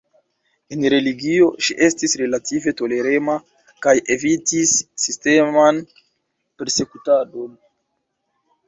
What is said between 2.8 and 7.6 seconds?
tolerema kaj evitis sisteman persekutadon.